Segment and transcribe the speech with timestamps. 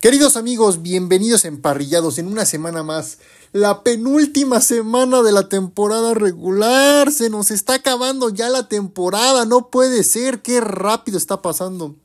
[0.00, 3.18] Queridos amigos, bienvenidos emparrillados en una semana más.
[3.52, 7.12] La penúltima semana de la temporada regular.
[7.12, 9.44] Se nos está acabando ya la temporada.
[9.44, 10.40] No puede ser.
[10.40, 11.96] Qué rápido está pasando.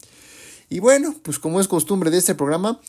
[0.70, 2.82] Y bueno, pues como es costumbre de este programa,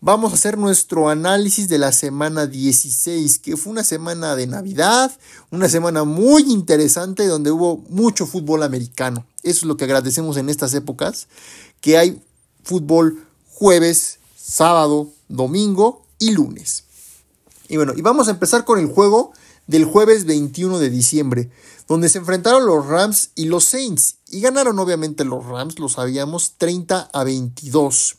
[0.00, 5.10] vamos a hacer nuestro análisis de la semana 16, que fue una semana de Navidad,
[5.50, 9.26] una semana muy interesante donde hubo mucho fútbol americano.
[9.42, 11.26] Eso es lo que agradecemos en estas épocas,
[11.80, 12.22] que hay
[12.62, 14.20] fútbol jueves,
[14.52, 16.84] sábado, domingo y lunes.
[17.68, 19.32] Y bueno, y vamos a empezar con el juego
[19.66, 21.50] del jueves 21 de diciembre,
[21.88, 24.16] donde se enfrentaron los Rams y los Saints.
[24.28, 28.16] Y ganaron obviamente los Rams, lo sabíamos, 30 a 22.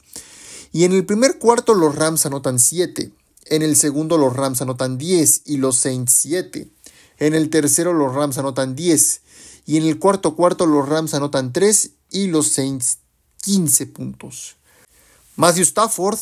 [0.71, 3.11] Y en el primer cuarto los Rams anotan 7.
[3.45, 6.67] En el segundo los Rams anotan 10 y los Saints 7.
[7.19, 9.21] En el tercero los Rams anotan 10.
[9.67, 12.97] Y en el cuarto cuarto los Rams anotan 3 y los Saints
[13.43, 14.55] 15 puntos.
[15.35, 16.19] Matthew Stafford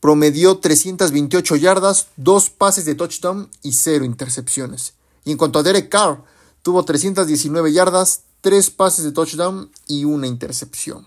[0.00, 4.94] promedió 328 yardas, 2 pases de touchdown y 0 intercepciones.
[5.24, 6.22] Y en cuanto a Derek Carr,
[6.62, 11.06] tuvo 319 yardas, 3 pases de touchdown y una intercepción.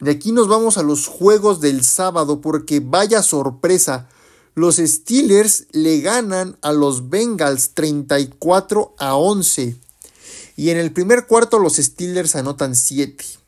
[0.00, 4.08] De aquí nos vamos a los juegos del sábado porque vaya sorpresa.
[4.54, 9.76] Los Steelers le ganan a los Bengals 34 a 11.
[10.56, 13.39] Y en el primer cuarto los Steelers anotan 7.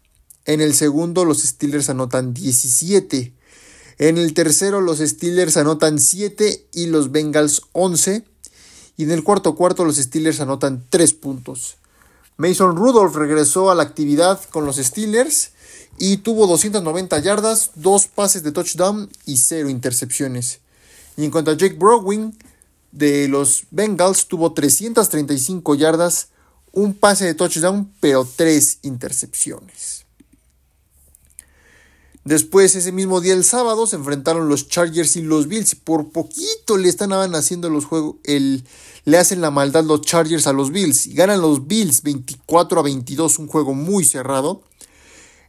[0.44, 3.32] En el segundo los Steelers anotan 17.
[3.98, 8.24] En el tercero los Steelers anotan 7 y los Bengals 11.
[8.96, 11.76] Y en el cuarto cuarto los Steelers anotan 3 puntos.
[12.36, 15.52] Mason Rudolph regresó a la actividad con los Steelers
[15.98, 20.60] y tuvo 290 yardas, 2 pases de touchdown y 0 intercepciones.
[21.16, 22.36] Y en cuanto a Jake Browning
[22.90, 26.28] de los Bengals, tuvo 335 yardas,
[26.72, 30.01] un pase de touchdown, pero 3 intercepciones.
[32.24, 35.72] Después, ese mismo día, el sábado, se enfrentaron los Chargers y los Bills.
[35.72, 38.16] Y por poquito le están haciendo los juegos.
[38.22, 38.64] El,
[39.04, 41.06] le hacen la maldad los Chargers a los Bills.
[41.08, 43.38] Y ganan los Bills 24 a 22.
[43.40, 44.62] Un juego muy cerrado.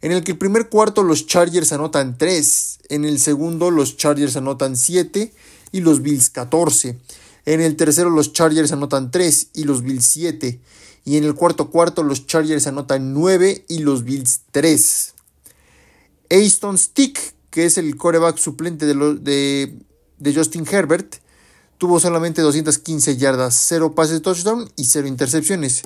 [0.02, 2.80] En el que el primer cuarto los Chargers anotan 3.
[2.90, 5.32] En el segundo los Chargers anotan 7.
[5.72, 6.98] Y los Bills 14.
[7.46, 10.60] En el tercero los Chargers anotan 3 y los Bills 7.
[11.06, 15.13] Y en el cuarto cuarto los Chargers anotan 9 y los Bills 3.
[16.34, 19.74] Aston Stick, que es el coreback suplente de,
[20.18, 21.18] de, Justin Herbert,
[21.78, 25.84] tuvo solamente 215 yardas, 0 pases de touchdown y 0 intercepciones.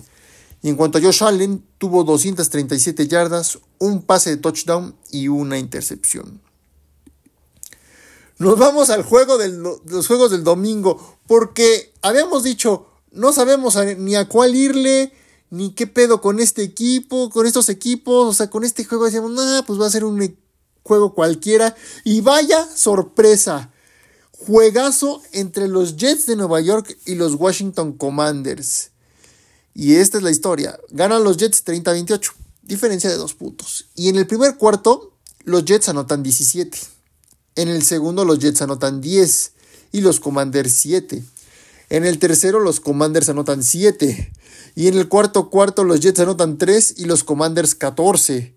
[0.63, 5.59] Y en cuanto a Josh Allen, tuvo 237 yardas, un pase de touchdown y una
[5.59, 6.41] intercepción.
[8.39, 14.15] Nos vamos al juego de los juegos del domingo, porque habíamos dicho, no sabemos ni
[14.15, 15.11] a cuál irle,
[15.49, 19.31] ni qué pedo con este equipo, con estos equipos, o sea, con este juego decíamos,
[19.31, 20.35] nah, pues va a ser un e-,
[20.83, 21.75] juego cualquiera.
[22.03, 23.71] Y vaya sorpresa,
[24.31, 28.91] juegazo entre los Jets de Nueva York y los Washington Commanders.
[29.73, 32.31] Y esta es la historia, ganan los Jets 30-28,
[32.63, 33.85] diferencia de dos puntos.
[33.95, 36.77] Y en el primer cuarto, los Jets anotan 17.
[37.55, 39.51] En el segundo, los Jets anotan 10
[39.91, 41.23] y los Commanders 7.
[41.89, 44.33] En el tercero, los Commanders anotan 7.
[44.77, 48.53] Y en el cuarto cuarto los Jets anotan 3 y los Commanders 14.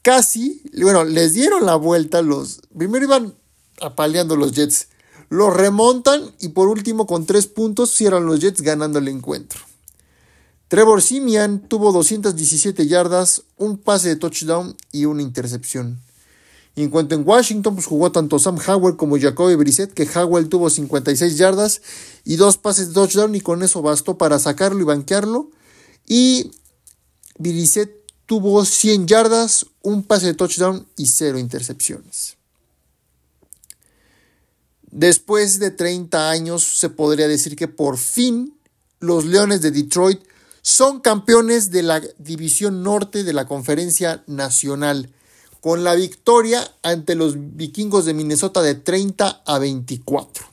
[0.00, 2.62] Casi, bueno, les dieron la vuelta los...
[2.74, 3.34] Primero iban
[3.82, 4.88] apaleando los Jets.
[5.28, 9.60] Los remontan y por último con 3 puntos cierran los Jets ganando el encuentro.
[10.68, 16.00] Trevor Simian tuvo 217 yardas, un pase de touchdown y una intercepción.
[16.74, 20.48] Y en cuanto en Washington, pues jugó tanto Sam Howell como Jacoby Brissett, que Howell
[20.48, 21.82] tuvo 56 yardas
[22.24, 25.50] y dos pases de touchdown y con eso bastó para sacarlo y banquearlo.
[26.06, 26.52] Y
[27.38, 27.92] Brissett
[28.26, 32.36] tuvo 100 yardas, un pase de touchdown y cero intercepciones.
[34.90, 38.56] Después de 30 años se podría decir que por fin
[38.98, 40.20] los Leones de Detroit
[40.62, 45.10] son campeones de la División Norte de la Conferencia Nacional
[45.60, 50.46] con la victoria ante los vikingos de Minnesota de 30 a 24.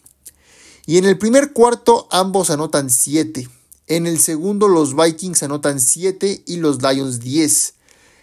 [0.86, 3.48] Y en el primer cuarto ambos anotan 7.
[3.88, 7.74] En el segundo los Vikings anotan 7 y los Lions 10.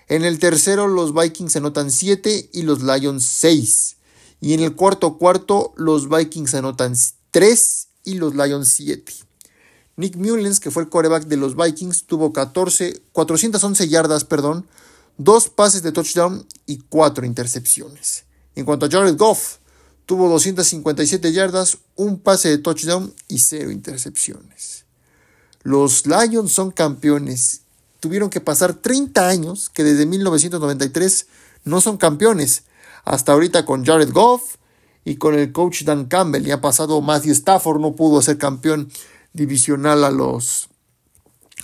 [0.08, 3.96] En el tercero los Vikings anotan 7 y los Lions 6.
[4.40, 6.94] Y en el cuarto cuarto los Vikings anotan
[7.30, 9.12] 3 y los Lions 7.
[9.96, 14.66] Nick Mullens, que fue el coreback de los Vikings, tuvo 14, 411 yardas, perdón,
[15.16, 18.24] dos pases de touchdown y cuatro intercepciones.
[18.54, 19.56] En cuanto a Jared Goff,
[20.06, 24.84] tuvo 257 yardas, un pase de touchdown y cero intercepciones.
[25.62, 27.62] Los Lions son campeones.
[28.00, 31.26] Tuvieron que pasar 30 años que desde 1993
[31.64, 32.64] no son campeones.
[33.06, 34.56] hasta ahorita con Jared Goff
[35.04, 36.46] y con el coach Dan Campbell.
[36.46, 38.90] Y ha pasado Matthew Stafford, no pudo ser campeón
[39.34, 40.68] divisional a los,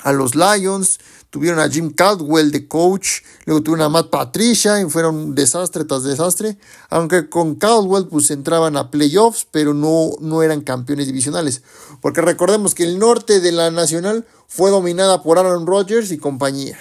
[0.03, 0.99] a los Lions.
[1.31, 6.03] Tuvieron a Jim Caldwell de coach, luego tuvieron a Matt Patricia y fueron desastre tras
[6.03, 6.59] desastre.
[6.89, 11.63] Aunque con Caldwell pues entraban a playoffs, pero no, no eran campeones divisionales.
[12.01, 16.79] Porque recordemos que el norte de la nacional fue dominada por Aaron Rodgers y compañía.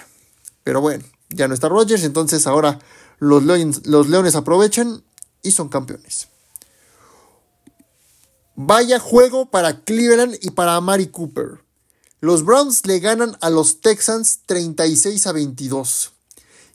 [0.64, 2.80] Pero bueno, ya no está Rodgers, entonces ahora
[3.20, 5.04] los Leones, los Leones aprovechan
[5.44, 6.28] y son campeones.
[8.56, 11.64] Vaya juego para Cleveland y para Amari Cooper.
[12.22, 16.12] Los Browns le ganan a los Texans 36 a 22.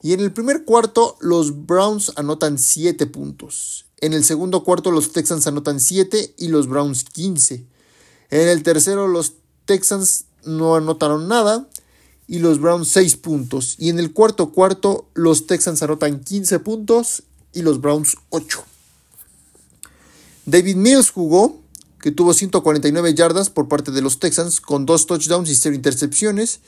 [0.01, 3.85] Y en el primer cuarto los Browns anotan 7 puntos.
[4.01, 7.67] En el segundo cuarto los Texans anotan 7 y los Browns 15.
[8.31, 9.35] En el tercero los
[9.67, 11.69] Texans no anotaron nada
[12.27, 13.77] y los Browns 6 puntos.
[13.79, 18.65] Y en el cuarto cuarto los Texans anotan 15 puntos y los Browns 8.
[20.47, 21.64] David Mills jugó
[22.05, 26.61] que tuvo 149 yardas por parte de los Texans con dos touchdowns y cero intercepciones.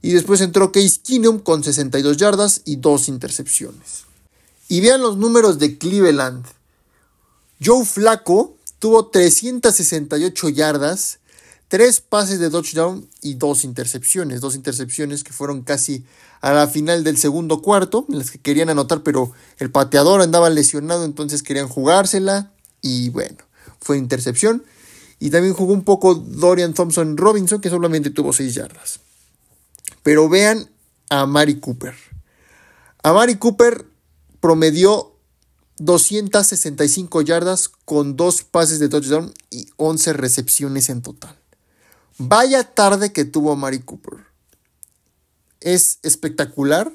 [0.00, 4.04] Y después entró Case Keenum con 62 yardas y dos intercepciones.
[4.68, 6.46] Y vean los números de Cleveland.
[7.60, 11.18] Joe Flacco tuvo 368 yardas,
[11.66, 14.40] tres pases de touchdown y dos intercepciones.
[14.40, 16.04] Dos intercepciones que fueron casi
[16.42, 20.48] a la final del segundo cuarto, en las que querían anotar, pero el pateador andaba
[20.48, 22.52] lesionado, entonces querían jugársela.
[22.82, 23.38] Y bueno,
[23.84, 24.64] fue intercepción.
[25.20, 29.00] Y también jugó un poco Dorian Thompson Robinson, que solamente tuvo 6 yardas.
[30.02, 30.68] Pero vean
[31.10, 31.94] a Mari Cooper.
[33.02, 33.86] A Mari Cooper
[34.40, 35.14] promedió
[35.78, 41.38] 265 yardas con dos pases de touchdown y 11 recepciones en total.
[42.18, 44.24] Vaya tarde que tuvo Mari Cooper.
[45.60, 46.92] Es espectacular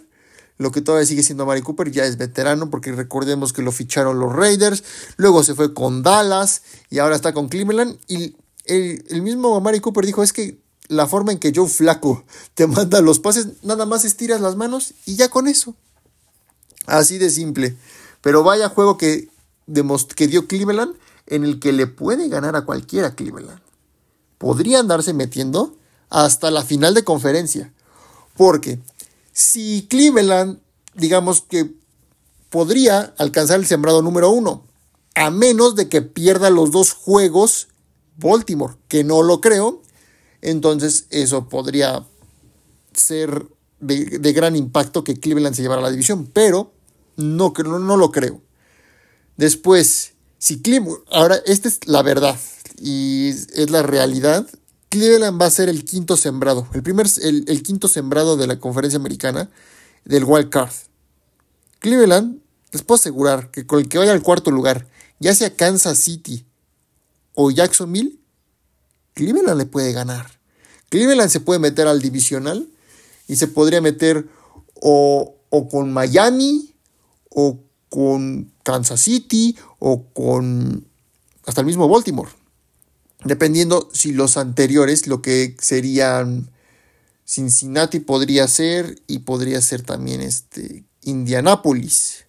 [0.59, 4.19] lo que todavía sigue siendo Mari Cooper, ya es veterano porque recordemos que lo ficharon
[4.19, 4.83] los Raiders,
[5.15, 8.35] luego se fue con Dallas y ahora está con Cleveland y
[8.65, 10.59] el, mismo Mari Cooper dijo es que
[10.89, 12.25] la forma en que Joe Flaco
[12.56, 15.75] te manda los pases, nada más estiras las manos y ya con eso.
[16.85, 17.77] Así de simple.
[18.21, 19.29] Pero vaya juego que,
[20.15, 20.94] que dio Cleveland
[21.27, 23.62] en el que le puede ganar a cualquiera Cleveland.
[24.38, 25.77] Podría andarse metiendo
[26.09, 27.71] hasta la final de conferencia.
[28.35, 28.79] Porque
[29.39, 30.59] si Cleveland,
[30.95, 31.71] digamos que
[32.50, 34.65] podría alcanzar el sembrado número uno,
[35.15, 37.69] a menos de que pierda los dos juegos
[38.18, 39.81] Baltimore, que no lo creo,
[40.41, 42.06] entonces eso podría
[42.94, 43.47] ser
[43.80, 46.74] de, gran impacto que Cleveland se llevara la división, pero
[47.15, 48.41] no, no, no lo creo.
[49.38, 52.38] Después, si Cleveland, ahora esta es la verdad
[52.77, 54.45] y es la realidad,
[54.89, 58.97] Cleveland va a ser el quinto sembrado, el, primer, el, quinto sembrado de la conferencia
[58.97, 59.50] americana
[60.03, 60.74] del Wild Card.
[61.77, 62.39] Cleveland,
[62.71, 64.88] les puedo asegurar que con el que vaya al cuarto lugar,
[65.19, 66.44] ya sea Kansas City
[67.36, 68.18] o Jacksonville,
[69.13, 70.39] Cleveland le puede ganar.
[70.89, 72.68] Cleveland se puede meter al divisional
[73.27, 74.27] y se podría meter
[74.74, 76.74] o, o con Miami
[77.30, 77.59] o
[77.89, 80.86] con Kansas City o con
[81.45, 82.38] hasta el mismo Baltimore
[83.24, 86.50] dependiendo si los anteriores, lo que serían
[87.25, 92.25] Cincinnati podría ser y podría ser también este Indianapolis.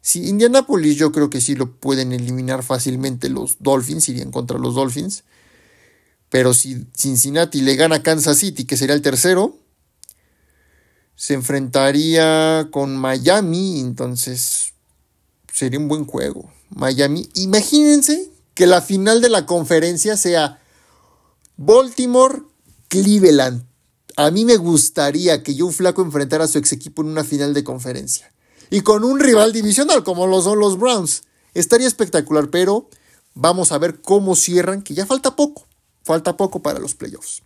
[0.00, 4.74] Si Indianapolis yo creo que sí lo pueden eliminar fácilmente los Dolphins, irían contra los
[4.74, 5.24] Dolphins.
[6.30, 9.56] Pero si Cincinnati le gana a Kansas City, que sería el tercero,
[11.16, 14.74] se enfrentaría con Miami, entonces
[15.52, 16.52] sería un buen juego.
[16.70, 20.60] Miami, imagínense que la final de la conferencia sea
[21.58, 23.64] Baltimore-Cleveland.
[24.16, 27.54] A mí me gustaría que Joe Flaco enfrentara a su ex equipo en una final
[27.54, 28.34] de conferencia.
[28.68, 31.22] Y con un rival divisional como lo son los Browns.
[31.54, 32.90] Estaría espectacular, pero
[33.34, 35.68] vamos a ver cómo cierran, que ya falta poco.
[36.02, 37.42] Falta poco para los playoffs.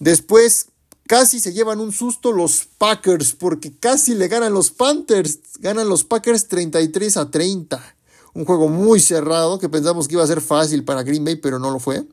[0.00, 0.66] Después,
[1.06, 5.38] casi se llevan un susto los Packers, porque casi le ganan los Panthers.
[5.60, 7.94] Ganan los Packers 33 a 30.
[8.34, 11.58] Un juego muy cerrado que pensamos que iba a ser fácil para Green Bay, pero
[11.58, 12.04] no lo fue.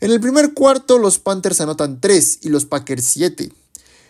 [0.00, 3.52] En el primer cuarto los Panthers anotan 3 y los Packers 7.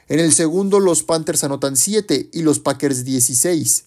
[0.08, 3.84] En el segundo los Panthers anotan 7 y los Packers 16.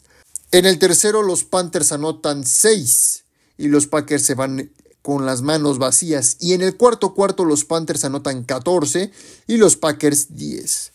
[0.51, 3.23] En el tercero los Panthers anotan 6
[3.57, 6.37] y los Packers se van con las manos vacías.
[6.39, 9.11] Y en el cuarto cuarto los Panthers anotan 14
[9.47, 10.91] y los Packers 10.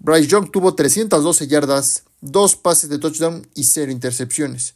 [0.00, 4.74] Bryce Young tuvo 312 yardas, 2 pases de touchdown y 0 intercepciones.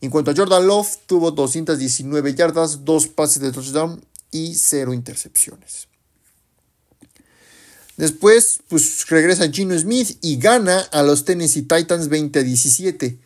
[0.00, 5.88] En cuanto a Jordan Love, tuvo 219 yardas, 2 pases de touchdown y 0 intercepciones.
[7.96, 13.18] Después, pues regresa Gino Smith y gana a los Tennessee Titans 20 a 17.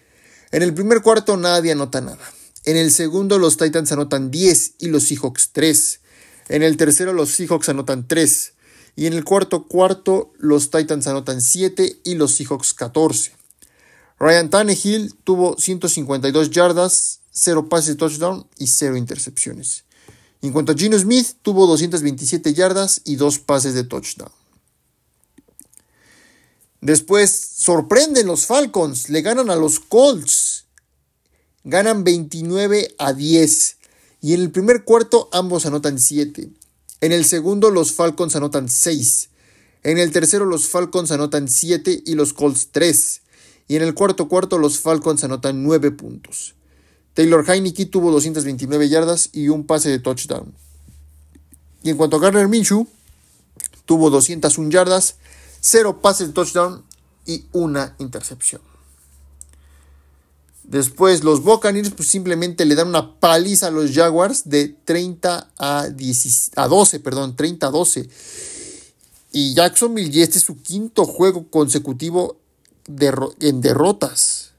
[0.51, 2.33] En el primer cuarto nadie anota nada.
[2.65, 6.01] En el segundo los Titans anotan 10 y los Seahawks 3.
[6.51, 8.53] En el tercero los Seahawks anotan 3.
[8.95, 13.38] Y en el cuarto cuarto los Titans anotan 7 y los Seahawks 14.
[14.19, 19.85] Ryan Tannehill tuvo 152 yardas, 0 pases de touchdown y 0 intercepciones.
[20.43, 24.31] En cuanto a Gino Smith, tuvo 227 yardas y 2 pases de touchdown.
[26.81, 30.67] Después sorprenden los Falcons, le ganan a los Colts.
[31.65, 33.77] Ganan 29 a 10.
[34.23, 36.49] Y en el primer cuarto ambos anotan 7.
[37.01, 39.31] En el segundo los Falcons anotan 6.
[39.83, 43.23] En el tercero los Falcons anotan 7 y los Colts 3.
[43.69, 46.55] Y en el cuarto cuarto los Falcons anotan 9 puntos.
[47.15, 50.55] Taylor Heineke tuvo 229 yardas y un pase de touchdown.
[51.83, 52.87] Y en cuanto a Garner Minshew,
[53.85, 55.17] tuvo 201 yardas,
[55.61, 56.85] 0 pases de touchdown
[57.27, 58.61] y una intercepción.
[60.65, 65.89] Después los Buccaneers pues, simplemente le dan una paliza a los Jaguars de 30 a,
[65.89, 68.09] 12, perdón, 30 a 12.
[69.33, 72.37] Y Jacksonville y este es su quinto juego consecutivo
[73.41, 74.53] en derrotas.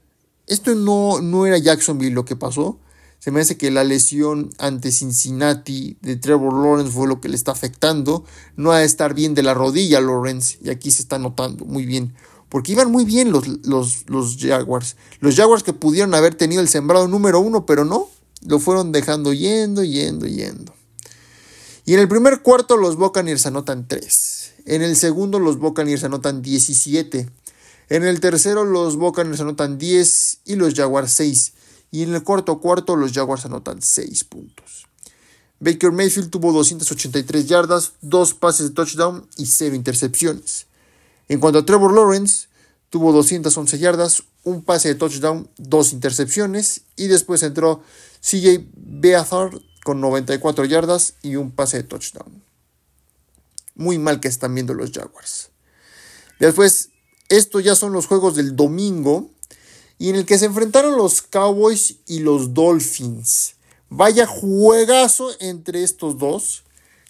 [0.46, 2.78] Esto no, no era Jacksonville lo que pasó.
[3.20, 7.36] Se me hace que la lesión ante Cincinnati de Trevor Lawrence fue lo que le
[7.36, 8.24] está afectando.
[8.56, 10.58] No de estar bien de la rodilla Lawrence.
[10.62, 12.14] Y aquí se está notando muy bien.
[12.48, 14.96] Porque iban muy bien los, los, los Jaguars.
[15.20, 18.08] Los Jaguars que pudieron haber tenido el sembrado número uno, pero no.
[18.46, 20.72] Lo fueron dejando yendo, yendo, yendo.
[21.84, 24.52] Y en el primer cuarto los Buccaneers anotan 3.
[24.64, 27.28] En el segundo los Buccaneers anotan 17.
[27.90, 31.52] En el tercero los Buccaneers anotan 10 y los Jaguars 6.
[31.90, 34.86] Y en el cuarto cuarto los Jaguars anotan 6 puntos.
[35.58, 40.66] Baker Mayfield tuvo 283 yardas, 2 pases de touchdown y 0 intercepciones.
[41.28, 42.46] En cuanto a Trevor Lawrence,
[42.90, 46.82] tuvo 211 yardas, un pase de touchdown, 2 intercepciones.
[46.94, 47.82] Y después entró
[48.20, 52.44] CJ Beathard con 94 yardas y un pase de touchdown.
[53.74, 55.50] Muy mal que están viendo los Jaguars.
[56.38, 56.89] Después
[57.30, 59.30] estos ya son los juegos del domingo
[59.98, 63.54] y en el que se enfrentaron los Cowboys y los Dolphins.
[63.88, 66.64] Vaya juegazo entre estos dos.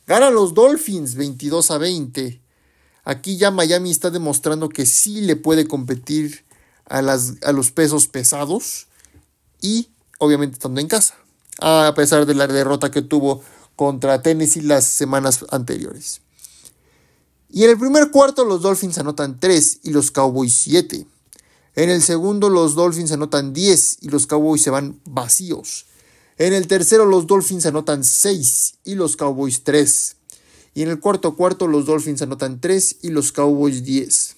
[0.07, 2.41] Ganan los Dolphins 22 a 20.
[3.05, 6.45] Aquí ya Miami está demostrando que sí le puede competir
[6.85, 8.89] a, las, a los pesos pesados
[9.62, 11.15] y obviamente estando en casa,
[11.61, 13.43] a pesar de la derrota que tuvo
[13.75, 16.21] contra Tennessee las semanas anteriores.
[17.52, 21.07] Y en el primer cuarto los Dolphins anotan 3 y los Cowboys 7.
[21.75, 25.87] En el segundo los Dolphins anotan 10 y los Cowboys se van vacíos.
[26.37, 30.16] En el tercero los Dolphins anotan 6 y los Cowboys 3.
[30.75, 34.37] Y en el cuarto cuarto los Dolphins anotan 3 y los Cowboys 10.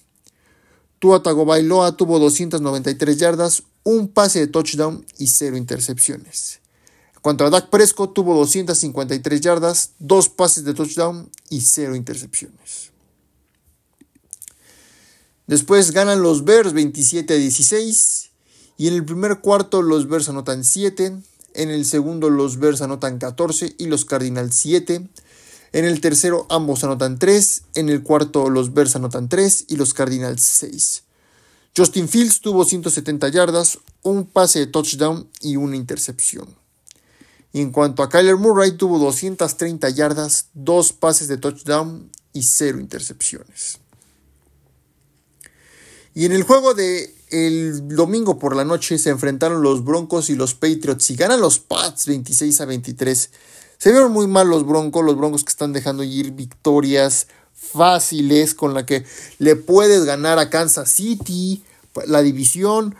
[0.98, 6.60] Tua Tagovailoa tuvo 293 yardas, un pase de touchdown y 0 intercepciones.
[7.20, 12.91] Cuanto a Dak Prescott tuvo 253 yardas, 2 pases de touchdown y 0 intercepciones.
[15.46, 18.30] Después ganan los Bears 27 a 16.
[18.78, 21.16] Y en el primer cuarto los Bears anotan 7.
[21.54, 25.08] En el segundo los Bears anotan 14 y los Cardinals 7.
[25.72, 27.62] En el tercero ambos anotan 3.
[27.74, 31.02] En el cuarto los Bears anotan 3 y los Cardinals 6.
[31.76, 36.54] Justin Fields tuvo 170 yardas, un pase de touchdown y una intercepción.
[37.52, 42.78] Y en cuanto a Kyler Murray, tuvo 230 yardas, dos pases de touchdown y cero
[42.78, 43.78] intercepciones.
[46.14, 50.34] Y en el juego de el domingo por la noche se enfrentaron los Broncos y
[50.34, 53.30] los Patriots y ganan los Pats 26 a 23.
[53.78, 58.74] Se vieron muy mal los Broncos, los Broncos que están dejando ir victorias fáciles con
[58.74, 59.04] la que
[59.38, 61.64] le puedes ganar a Kansas City
[62.06, 62.94] la división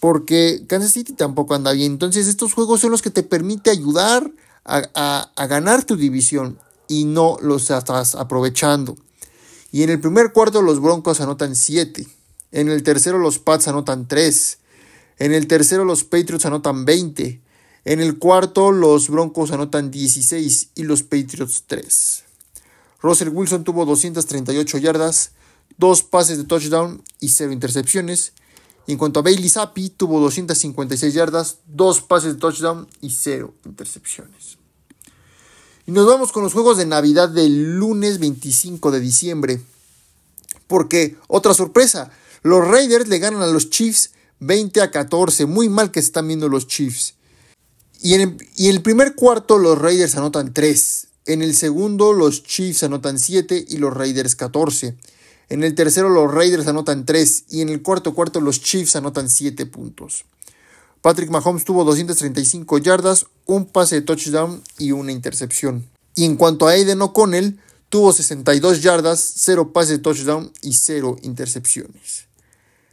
[0.00, 1.92] porque Kansas City tampoco anda bien.
[1.92, 4.30] Entonces estos juegos son los que te permiten ayudar
[4.64, 6.58] a, a ganar tu división
[6.88, 8.96] y no los estás aprovechando.
[9.72, 12.17] Y en el primer cuarto los Broncos anotan 7.
[12.52, 14.58] En el tercero los Pats anotan 3.
[15.18, 17.40] En el tercero los Patriots anotan 20.
[17.84, 22.24] En el cuarto los Broncos anotan 16 y los Patriots 3.
[23.00, 25.32] Russell Wilson tuvo 238 yardas,
[25.76, 28.32] 2 pases de touchdown y 0 intercepciones.
[28.86, 33.54] Y en cuanto a Bailey Zappi, tuvo 256 yardas, 2 pases de touchdown y 0
[33.66, 34.58] intercepciones.
[35.86, 39.60] Y nos vamos con los juegos de Navidad del lunes 25 de diciembre.
[40.66, 42.10] Porque, otra sorpresa,
[42.42, 45.46] los Raiders le ganan a los Chiefs 20 a 14.
[45.46, 47.14] Muy mal que están viendo los Chiefs.
[48.00, 51.06] Y en, el, y el primer cuarto los Raiders anotan 3.
[51.26, 54.96] En el segundo los Chiefs anotan 7 y los Raiders 14.
[55.50, 59.28] En el tercero los Raiders anotan 3 y en el cuarto cuarto los Chiefs anotan
[59.28, 60.24] 7 puntos.
[61.00, 65.88] Patrick Mahomes tuvo 235 yardas, un pase de touchdown y una intercepción.
[66.14, 71.16] Y en cuanto a Aiden O'Connell, tuvo 62 yardas, 0 pases de touchdown y 0
[71.22, 72.27] intercepciones.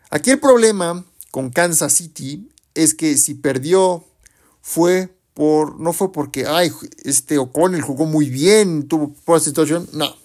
[0.09, 4.05] Aquí el problema con Kansas City es que si perdió
[4.61, 6.71] fue por no fue porque ay,
[7.03, 10.15] este O'Connell jugó muy bien, tuvo de touchdown, no.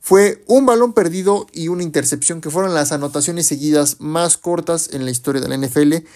[0.00, 5.04] Fue un balón perdido y una intercepción que fueron las anotaciones seguidas más cortas en
[5.06, 6.06] la historia de la NFL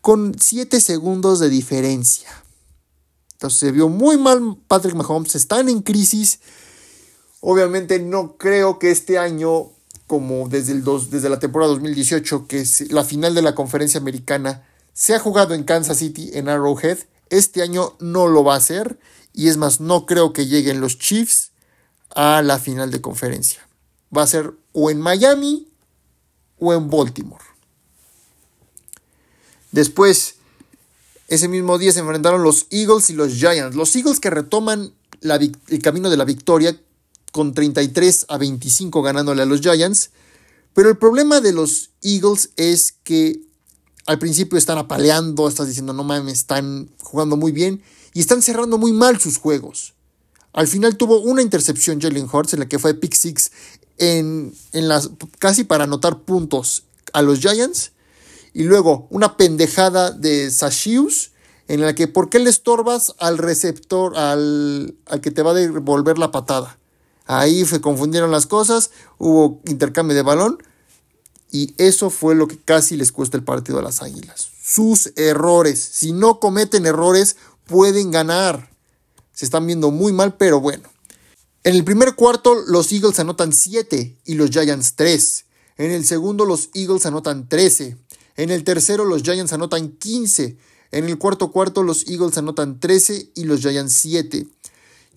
[0.00, 2.28] con 7 segundos de diferencia.
[3.34, 6.40] Entonces se vio muy mal Patrick Mahomes, están en crisis.
[7.40, 9.70] Obviamente no creo que este año,
[10.10, 15.14] como desde, el desde la temporada 2018, que la final de la conferencia americana, se
[15.14, 16.98] ha jugado en Kansas City, en Arrowhead.
[17.28, 18.98] Este año no lo va a hacer.
[19.32, 21.52] Y es más, no creo que lleguen los Chiefs
[22.12, 23.64] a la final de conferencia.
[24.14, 25.68] Va a ser o en Miami
[26.58, 27.44] o en Baltimore.
[29.70, 30.34] Después,
[31.28, 33.76] ese mismo día se enfrentaron los Eagles y los Giants.
[33.76, 36.76] Los Eagles que retoman el camino de la victoria
[37.32, 40.10] con 33 a 25 ganándole a los Giants.
[40.74, 43.40] Pero el problema de los Eagles es que
[44.06, 47.82] al principio están apaleando, estás diciendo, no mames, están jugando muy bien
[48.12, 49.94] y están cerrando muy mal sus juegos.
[50.52, 53.52] Al final tuvo una intercepción Jalen Hurts en la que fue pick six
[53.98, 57.92] en, en las, casi para anotar puntos a los Giants.
[58.52, 61.30] Y luego una pendejada de Sashius
[61.68, 65.54] en la que ¿por qué le estorbas al receptor, al, al que te va a
[65.54, 66.79] devolver la patada?
[67.32, 70.58] Ahí se confundieron las cosas, hubo intercambio de balón
[71.52, 74.48] y eso fue lo que casi les cuesta el partido a las Águilas.
[74.60, 75.78] Sus errores.
[75.78, 78.70] Si no cometen errores, pueden ganar.
[79.32, 80.90] Se están viendo muy mal, pero bueno.
[81.62, 85.44] En el primer cuarto los Eagles anotan 7 y los Giants 3.
[85.76, 87.96] En el segundo los Eagles anotan 13.
[88.38, 90.56] En el tercero los Giants anotan 15.
[90.90, 94.48] En el cuarto cuarto los Eagles anotan 13 y los Giants 7.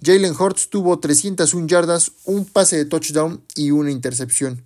[0.04, 4.62] Jalen Hurts tuvo 301 yardas, un pase de touchdown y una intercepción.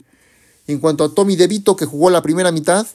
[0.66, 2.88] En cuanto a Tommy DeVito, que jugó la primera mitad,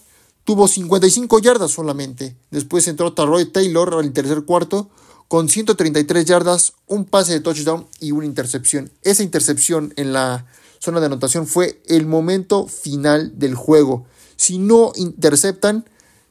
[0.44, 2.36] tuvo 55 yardas solamente.
[2.50, 4.90] Después entró Taroy Taylor al tercer cuarto
[5.28, 8.90] con 133 yardas, un pase de touchdown y una intercepción.
[9.02, 10.46] Esa intercepción en la
[10.78, 14.04] zona de anotación fue el momento final del juego.
[14.36, 15.86] Si no interceptan,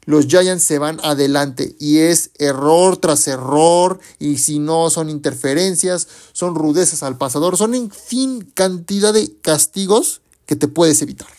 [0.06, 6.08] los Giants se van adelante y es error tras error y si no son interferencias,
[6.34, 11.30] son rudezas al pasador, son en fin cantidad de castigos que te puedes evitar.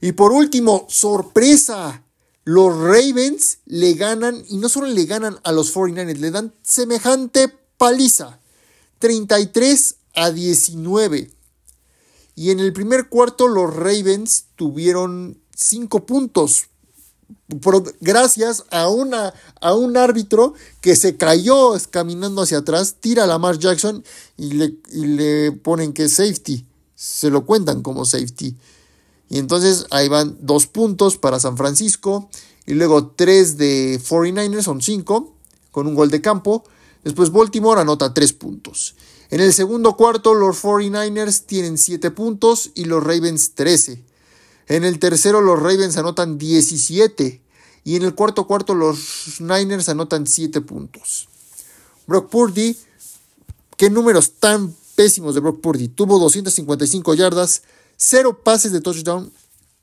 [0.00, 2.02] Y por último, sorpresa,
[2.44, 7.52] los Ravens le ganan, y no solo le ganan a los 49ers, le dan semejante
[7.76, 8.40] paliza.
[9.00, 11.30] 33 a 19.
[12.34, 16.66] Y en el primer cuarto los Ravens tuvieron 5 puntos.
[18.00, 23.58] gracias a, una, a un árbitro que se cayó caminando hacia atrás, tira a Lamar
[23.58, 24.04] Jackson
[24.36, 26.64] y le, le ponen que safety.
[26.94, 28.56] Se lo cuentan como safety.
[29.28, 32.30] Y entonces ahí van dos puntos para San Francisco.
[32.66, 35.34] Y luego tres de 49ers, son cinco,
[35.70, 36.64] con un gol de campo.
[37.02, 38.94] Después Baltimore anota tres puntos.
[39.30, 44.07] En el segundo cuarto los 49ers tienen siete puntos y los Ravens 13.
[44.68, 47.42] En el tercero los Ravens anotan 17.
[47.84, 51.28] Y en el cuarto cuarto los Niners anotan 7 puntos.
[52.06, 52.76] Brock Purdy,
[53.76, 55.88] qué números tan pésimos de Brock Purdy.
[55.88, 57.62] Tuvo 255 yardas,
[57.96, 59.32] 0 pases de touchdown,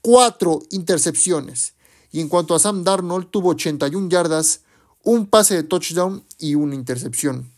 [0.02, 1.74] 4 intercepciones.
[2.12, 4.62] Y en cuanto a Sam Darnold, tuvo 81 yardas,
[5.04, 7.50] un pase de touchdown y una intercepción.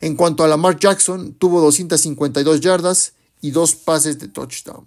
[0.00, 4.84] En cuanto a Lamar Jackson, tuvo 252 yardas y dos pases de touchdown.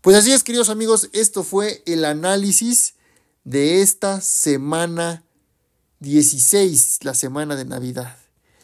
[0.00, 2.94] Pues así es, queridos amigos, esto fue el análisis
[3.44, 5.24] de esta semana
[5.98, 8.16] 16, la semana de Navidad.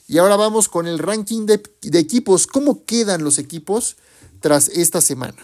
[0.09, 1.62] Y ahora vamos con el ranking de,
[1.99, 2.46] equipos.
[2.46, 3.96] ¿Cómo quedan los equipos?
[4.40, 5.37] tras esta semana.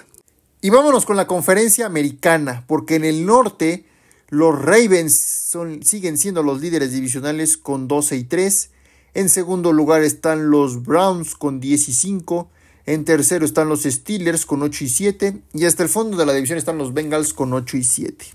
[0.60, 3.86] Y vámonos con la conferencia americana, porque en el norte
[4.28, 5.50] los Ravens
[5.82, 8.70] siguen siendo los líderes divisionales con 12 y 3.
[9.14, 12.50] En segundo lugar están los Browns con 10 y 5.
[12.84, 15.42] En tercero están los Steelers con 8 y 7.
[15.54, 18.26] Y hasta el fondo de la división están los Bengals con 8 y 7.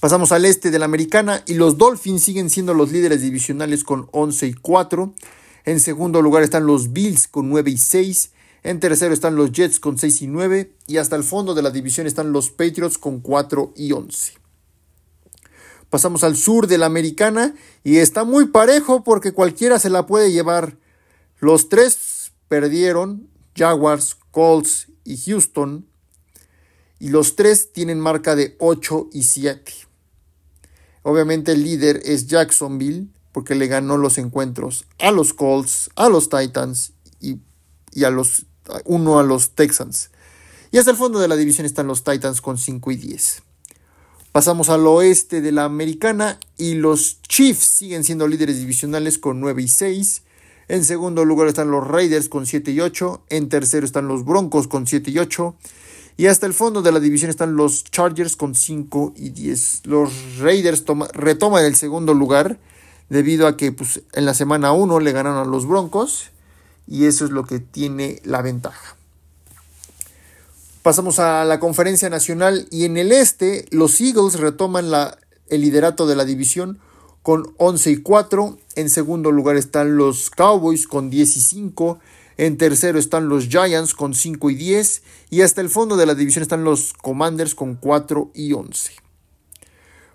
[0.00, 4.08] Pasamos al este de la americana y los Dolphins siguen siendo los líderes divisionales con
[4.12, 5.14] 11 y 4.
[5.64, 8.30] En segundo lugar están los Bills con 9 y 6.
[8.62, 11.70] En tercero están los Jets con 6 y 9 y hasta el fondo de la
[11.70, 14.34] división están los Patriots con 4 y 11.
[15.90, 17.54] Pasamos al sur de la americana
[17.84, 20.76] y está muy parejo porque cualquiera se la puede llevar.
[21.38, 21.96] Los tres
[22.48, 25.86] perdieron, Jaguars, Colts y Houston.
[26.98, 29.72] Y los tres tienen marca de 8 y 7.
[31.02, 36.28] Obviamente el líder es Jacksonville porque le ganó los encuentros a los Colts, a los
[36.30, 37.38] Titans y,
[37.92, 38.46] y a los
[38.84, 40.10] uno a los Texans.
[40.70, 43.42] Y hasta el fondo de la división están los Titans con 5 y 10.
[44.32, 49.62] Pasamos al oeste de la americana y los Chiefs siguen siendo líderes divisionales con 9
[49.62, 50.22] y 6.
[50.68, 53.22] En segundo lugar están los Raiders con 7 y 8.
[53.28, 55.54] En tercero están los Broncos con 7 y 8.
[56.16, 59.82] Y hasta el fondo de la división están los Chargers con 5 y 10.
[59.84, 62.58] Los Raiders retoman el segundo lugar
[63.08, 66.30] debido a que pues, en la semana 1 le ganaron a los Broncos.
[66.88, 68.96] Y eso es lo que tiene la ventaja.
[70.82, 74.86] Pasamos a la conferencia nacional y en el este los Eagles retoman
[75.48, 76.78] el liderato de la división
[77.26, 78.56] con 11 y 4.
[78.76, 81.98] En segundo lugar están los Cowboys con 10 y 5.
[82.36, 85.02] En tercero están los Giants con 5 y 10.
[85.30, 88.92] Y hasta el fondo de la división están los Commanders con 4 y 11.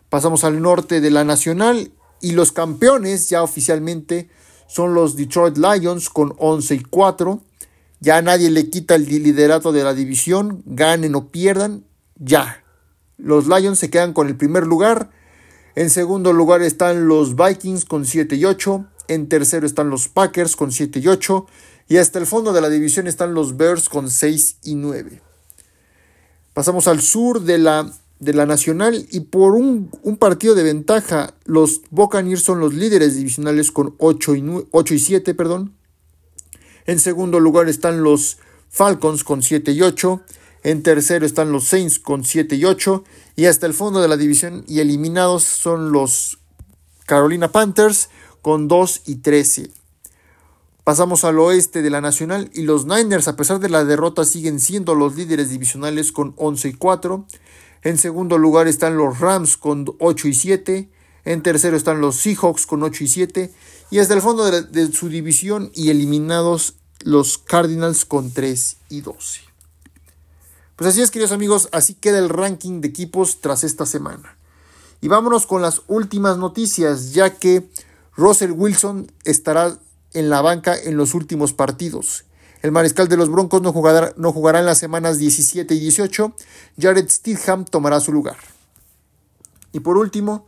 [0.08, 4.30] Pasamos al norte de la nacional y los campeones ya oficialmente
[4.70, 7.42] son los Detroit Lions con 11 y 4.
[8.00, 11.84] Ya nadie le quita el liderato de la división, ganen o pierdan,
[12.16, 12.64] ya.
[13.18, 15.10] Los Lions se quedan con el primer lugar.
[15.76, 18.86] En segundo lugar están los Vikings con 7 y 8.
[19.08, 21.46] En tercero están los Packers con 7 y 8.
[21.88, 25.22] Y hasta el fondo de la división están los Bears con 6 y 9.
[26.54, 31.34] Pasamos al sur de la, de la nacional y por un, un, partido de ventaja,
[31.46, 35.34] los Buccaneers son los líderes divisionales con 8 y, 8 y 7.
[35.34, 35.74] Perdón.
[36.86, 40.22] En segundo lugar están los Falcons con 7 y 8.
[40.64, 43.04] En tercero están los Saints con 7 y 8.
[43.42, 46.38] Y hasta el fondo de la división y eliminados son los
[47.08, 48.10] Carolina Panthers
[48.44, 49.72] con 2 y 13.
[50.84, 54.60] Pasamos al oeste de la Nacional y los Niners, a pesar de la derrota, siguen
[54.60, 57.26] siendo los líderes divisionales con 11 y 4.
[57.82, 60.90] En segundo lugar están los Rams con 8 y 7.
[61.26, 63.52] En tercero están los Seahawks con 8 y 7.
[63.90, 69.51] Y hasta el fondo de, su división y eliminados los Cardinals con 3 y 12.
[70.82, 74.36] Pues así es, queridos amigos, así queda el ranking de equipos tras esta semana.
[75.00, 77.70] Y vámonos con las últimas noticias, ya que
[78.16, 79.78] Russell Wilson estará
[80.14, 82.26] en la banca en los últimos partidos.
[82.64, 86.34] El mariscal de los Broncos no jugará, no jugará en las semanas 17 y 18.
[86.80, 88.38] Jared Stidham tomará su lugar.
[89.74, 90.48] Y por último,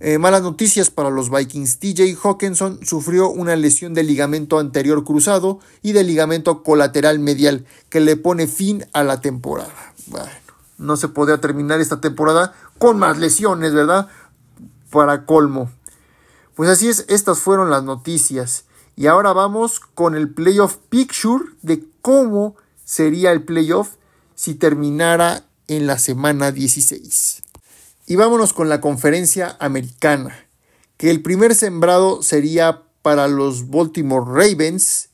[0.00, 1.78] eh, malas noticias para los Vikings.
[1.78, 8.00] TJ Hawkinson sufrió una lesión del ligamento anterior cruzado y del ligamento colateral medial que
[8.00, 9.94] le pone fin a la temporada.
[10.06, 10.30] Bueno,
[10.78, 14.08] no se podría terminar esta temporada con más lesiones, ¿verdad?
[14.90, 15.70] Para colmo.
[16.54, 18.64] Pues así es, estas fueron las noticias.
[18.94, 23.90] Y ahora vamos con el playoff picture de cómo sería el playoff
[24.34, 27.42] si terminara en la semana 16.
[28.10, 30.46] Y vámonos con la conferencia americana,
[30.96, 35.10] que el primer sembrado sería para los Baltimore Ravens,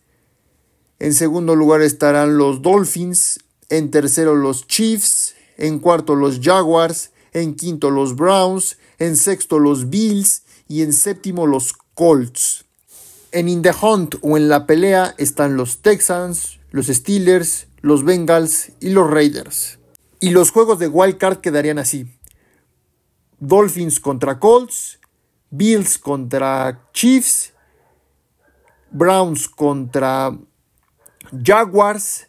[1.00, 7.56] en segundo lugar estarán los Dolphins, en tercero los Chiefs, en cuarto los Jaguars, en
[7.56, 12.64] quinto los Browns, en sexto los Bills y en séptimo los Colts.
[13.32, 18.70] En In the Hunt o en la pelea están los Texans, los Steelers, los Bengals
[18.78, 19.80] y los Raiders.
[20.20, 22.06] Y los juegos de wild card quedarían así.
[23.38, 24.98] Dolphins contra Colts,
[25.50, 27.52] Bills contra Chiefs,
[28.90, 30.36] Browns contra
[31.42, 32.28] Jaguars.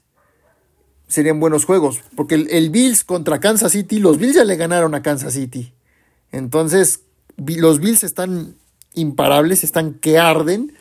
[1.08, 5.04] Serían buenos juegos, porque el, Bills contra Kansas City, los Bills ya le ganaron a
[5.04, 5.74] Kansas City.
[6.32, 7.04] Entonces,
[7.38, 8.56] los Bills están
[8.96, 10.74] imparables, están que arden,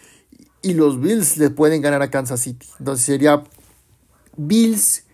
[0.64, 2.66] y los Bills le pueden ganar a Kansas City.
[2.78, 3.44] Entonces sería
[4.36, 5.04] Bills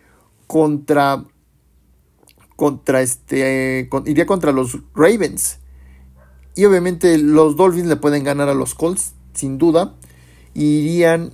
[0.47, 1.25] contra
[2.61, 5.61] contra este, iría contra los Ravens.
[6.55, 9.95] Y obviamente los Dolphins le pueden ganar a los Colts, sin duda.
[10.53, 11.33] Irían,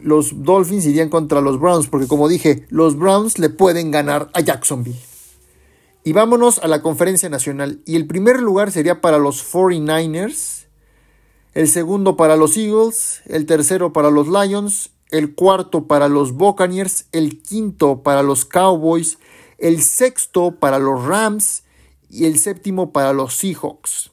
[0.00, 4.42] los Dolphins irían contra los Browns, porque como dije, los Browns le pueden ganar a
[4.42, 5.00] Jacksonville.
[6.04, 7.80] Y vámonos a la conferencia nacional.
[7.84, 10.66] Y el primer lugar sería para los 49ers,
[11.54, 17.06] el segundo para los Eagles, el tercero para los Lions, el cuarto para los Buccaneers,
[17.10, 19.18] el quinto para los Cowboys,
[19.64, 21.62] el sexto para los Rams
[22.10, 24.10] y el séptimo para los Seahawks.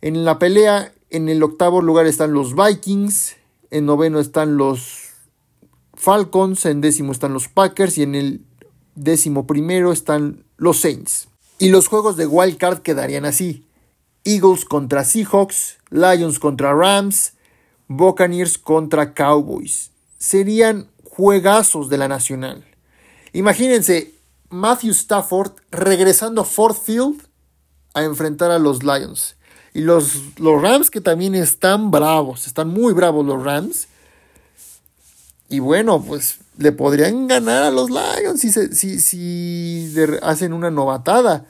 [0.00, 3.34] En la pelea, en el octavo lugar están los Vikings,
[3.72, 5.08] en noveno están los
[5.94, 8.44] Falcons, en décimo están los Packers y en el
[8.94, 11.26] décimo primero están los Saints.
[11.58, 13.66] Y los juegos de wild card quedarían así:
[14.22, 17.32] Eagles contra Seahawks, Lions contra Rams,
[17.88, 19.90] Buccaneers contra Cowboys.
[20.16, 22.71] Serían juegazos de la nacional.
[23.32, 24.12] Imagínense,
[24.50, 27.22] Matthew Stafford regresando a Ford Field
[27.94, 29.36] a enfrentar a los Lions.
[29.74, 33.88] Y los, los Rams que también están bravos, están muy bravos los Rams.
[35.48, 41.46] Y bueno, pues le podrían ganar a los Lions si, si, si hacen una novatada.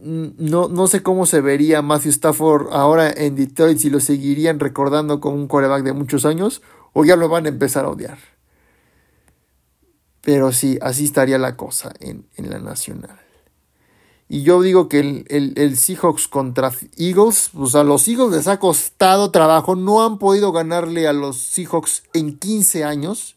[0.00, 5.20] No, no, sé cómo se vería Matthew Stafford ahora en Detroit, si lo seguirían recordando
[5.20, 6.60] como un coreback de muchos años
[6.92, 8.18] o ya lo van a empezar a odiar.
[10.24, 13.20] Pero sí, así estaría la cosa en, la nacional.
[14.26, 18.58] Y yo digo que el, el, Seahawks contra Eagles, pues a los Eagles les ha
[18.58, 23.36] costado trabajo, no han podido ganarle a los Seahawks en 15 años,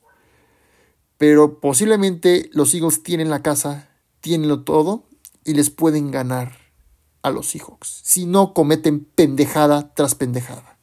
[1.18, 3.90] pero posiblemente los Eagles tienen la casa,
[4.22, 5.04] tienen todo
[5.44, 6.58] y les pueden ganar
[7.22, 10.78] a los Seahawks, si no cometen pendejada tras pendejada.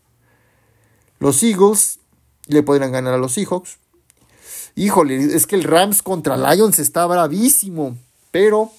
[1.18, 2.00] Los Eagles
[2.46, 3.78] le podrían ganar a los Seahawks,
[4.76, 7.96] Híjole, es que el Rams contra Lions está bravísimo,
[8.30, 8.72] pero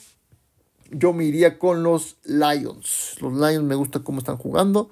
[0.92, 3.16] yo me iría con los Lions.
[3.22, 4.90] Los Lions me gusta cómo están jugando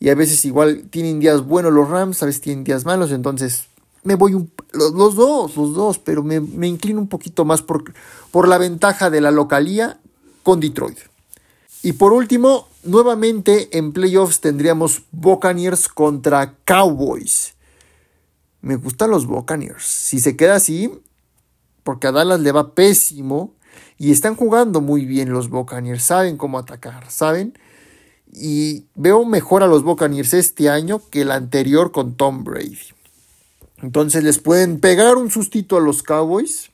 [0.00, 3.68] y a veces igual tienen días buenos los Rams, a veces tienen días malos, entonces
[4.02, 7.94] me voy un, los, dos, los dos, pero me, inclino un poquito más por,
[8.30, 9.98] por la ventaja de la localía
[10.42, 10.98] con Detroit.
[11.82, 17.53] Y por último, nuevamente en playoffs tendríamos Buccaneers contra Cowboys.
[18.64, 19.84] Me gustan los Buccaneers.
[19.84, 20.90] Si se queda así,
[21.82, 23.54] porque a Dallas le va pésimo
[23.98, 27.58] y están jugando muy bien los Buccaneers, saben cómo atacar, saben.
[28.32, 32.78] Y veo mejor a los Buccaneers este año que el anterior con Tom Brady.
[33.82, 36.70] Entonces les pueden pegar un sustito a los Cowboys.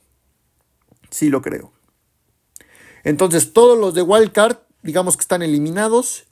[1.09, 1.73] Sí lo creo.
[3.03, 6.23] Entonces todos los de Wildcard, digamos que están eliminados.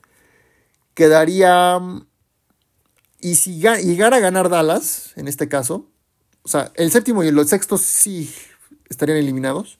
[0.94, 1.78] Quedaría
[3.20, 5.86] y si llegara a ganar Dallas, en este caso,
[6.42, 8.32] o sea, el séptimo y el sexto sí
[8.88, 9.78] estarían eliminados.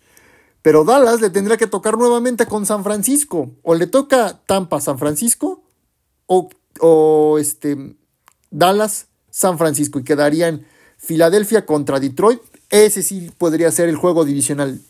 [0.63, 3.51] Pero Dallas le tendría que tocar nuevamente con San Francisco.
[3.63, 5.63] O le toca Tampa San Francisco.
[6.27, 6.51] O,
[6.81, 7.97] o este,
[8.51, 9.99] Dallas San Francisco.
[9.99, 10.67] Y quedarían
[10.99, 12.43] Filadelfia contra Detroit.
[12.69, 14.81] Ese sí podría ser el juego divisional.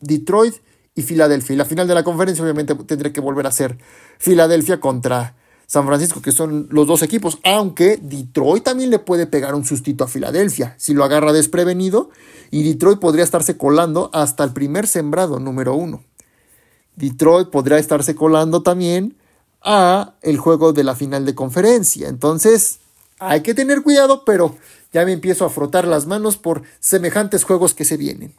[0.00, 0.54] Detroit
[0.94, 1.54] y Filadelfia.
[1.54, 3.76] Y la final de la conferencia obviamente tendría que volver a ser
[4.18, 5.34] Filadelfia contra
[5.66, 10.04] San Francisco, que son los dos equipos, aunque Detroit también le puede pegar un sustito
[10.04, 12.10] a Filadelfia si lo agarra desprevenido
[12.50, 16.02] y Detroit podría estarse colando hasta el primer sembrado número uno.
[16.96, 19.16] Detroit podría estarse colando también
[19.62, 22.08] a el juego de la final de conferencia.
[22.08, 22.78] Entonces,
[23.18, 24.56] hay que tener cuidado, pero
[24.92, 28.32] ya me empiezo a frotar las manos por semejantes juegos que se vienen.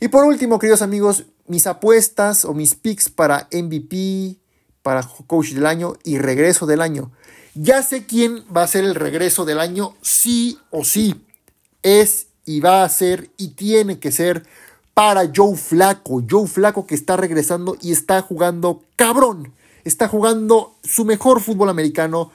[0.00, 4.36] Y por último, queridos amigos, mis apuestas o mis picks para MVP,
[4.84, 7.10] para coach del año y regreso del año.
[7.54, 11.24] Ya sé quién va a ser el regreso del año, sí o sí.
[11.82, 14.44] Es y va a ser y tiene que ser
[14.92, 16.22] para Joe Flaco.
[16.28, 19.54] Joe Flaco que está regresando y está jugando cabrón.
[19.84, 22.30] Está jugando su mejor fútbol americano.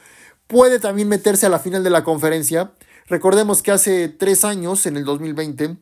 [0.48, 2.72] Puede también meterse a la final de la conferencia.
[3.08, 5.78] Recordemos que hace tres años, en el 2020,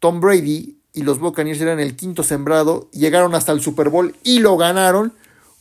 [0.00, 4.40] Tom Brady y los Buccaneers eran el quinto sembrado, llegaron hasta el Super Bowl y
[4.40, 5.14] lo ganaron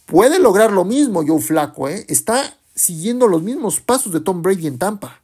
[0.09, 2.05] puede lograr lo mismo Joe Flaco, ¿eh?
[2.09, 5.21] Está siguiendo los mismos pasos de Tom Brady en Tampa.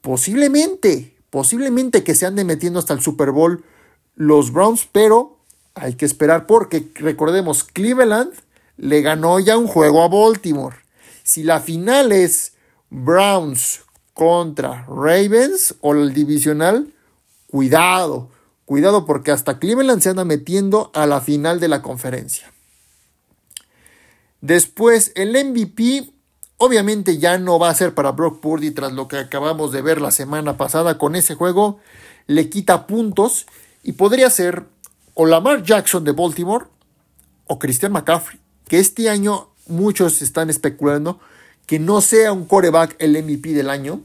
[0.00, 3.62] Posiblemente, posiblemente que se ande metiendo hasta el Super Bowl
[4.14, 5.36] los Browns, pero
[5.74, 8.32] hay que esperar porque recordemos, Cleveland
[8.78, 10.76] le ganó ya un juego a Baltimore.
[11.22, 12.54] Si la final es
[12.88, 13.82] Browns
[14.14, 16.94] contra Ravens o el divisional,
[17.50, 18.30] cuidado,
[18.64, 22.50] cuidado porque hasta Cleveland se anda metiendo a la final de la conferencia.
[24.40, 26.12] Después, el MVP
[26.56, 30.00] obviamente ya no va a ser para Brock Purdy tras lo que acabamos de ver
[30.00, 31.78] la semana pasada con ese juego.
[32.26, 33.46] Le quita puntos
[33.82, 34.66] y podría ser
[35.14, 36.66] o Lamar Jackson de Baltimore
[37.46, 41.18] o Christian McCaffrey, que este año muchos están especulando
[41.66, 44.02] que no sea un coreback el MVP del año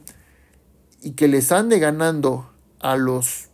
[1.02, 3.50] y que les ande ganando a los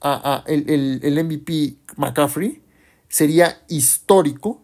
[0.00, 2.62] a, el, el MVP McCaffrey
[3.08, 4.60] sería histórico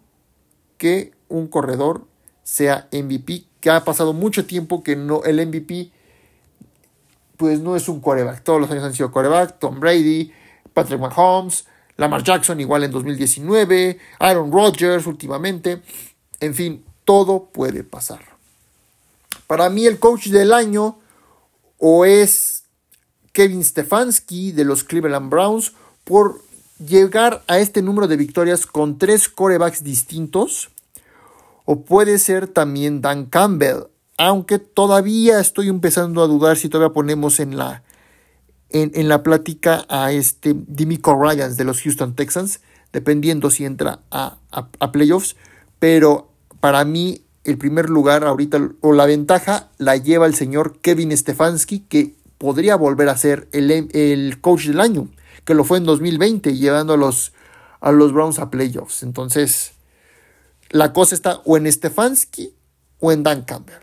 [0.77, 2.07] que un corredor
[2.43, 5.91] sea MVP, que ha pasado mucho tiempo que no, el MVP
[7.37, 8.43] pues no es un quarterback.
[8.43, 10.33] Todos los años han sido quarterback, Tom Brady,
[10.75, 15.83] Patrick Mahomes, Lamar Jackson igual en 2019, Aaron Rodgers últimamente,
[16.41, 18.21] en fin, todo puede pasar.
[19.47, 20.99] Para mí el coach del año
[21.79, 22.65] o es
[23.33, 25.73] Kevin Stefanski de los Cleveland Browns
[26.05, 26.41] por
[26.85, 30.71] llegar a este número de victorias con tres corebacks distintos
[31.71, 37.41] o puede ser también Dan Campbell, aunque todavía estoy empezando a dudar si todavía ponemos
[37.41, 37.83] en la
[38.71, 44.39] en, la plática a este Dimico Ryans de los Houston Texans, dependiendo si entra a,
[44.51, 45.37] a, playoffs,
[45.79, 51.15] pero para mí el primer lugar ahorita o la ventaja la lleva el señor Kevin
[51.15, 55.11] Stefanski, que podría volver a ser el, el coach del año,
[55.45, 57.35] que lo fue en 2020, llevando a los,
[57.83, 59.03] a los Browns a playoffs.
[59.03, 59.75] Entonces,
[60.71, 62.55] la cosa está o en Stefanski
[63.01, 63.77] o en Dan Campbell.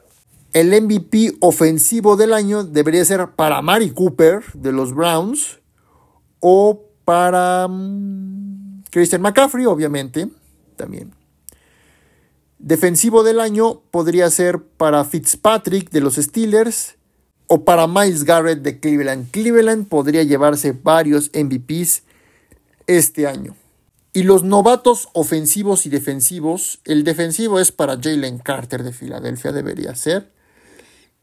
[0.54, 5.60] El MVP ofensivo del año debería ser para Mari Cooper de los Browns
[6.40, 10.30] o para mm, Christian McCaffrey, obviamente,
[10.76, 11.14] también.
[12.58, 16.96] Defensivo del año podría ser para Fitzpatrick de los Steelers
[17.48, 19.30] o para Miles Garrett de Cleveland.
[19.32, 22.04] Cleveland podría llevarse varios MVPs
[22.88, 23.56] este año.
[24.16, 29.94] Y los novatos ofensivos y defensivos, el defensivo es para Jalen Carter de Filadelfia, debería
[29.94, 30.32] ser.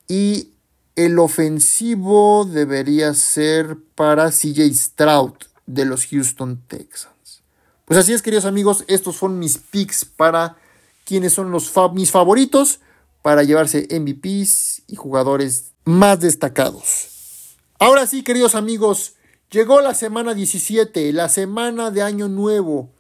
[0.08, 0.50] Y
[0.94, 5.32] el ofensivo debería ser para CJ Stroud
[5.64, 7.40] de los Houston Texans.
[7.86, 10.58] Pues así es, queridos amigos, estos son mis picks para
[11.06, 12.80] quienes son los mis favoritos
[13.22, 17.56] para llevarse MVPs y jugadores más destacados.
[17.78, 19.14] Ahora sí, queridos amigos,
[19.52, 22.90] llegó la semana 17, la semana de Año Nuevo.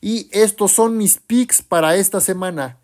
[0.00, 2.78] Y estos son mis picks para esta semana.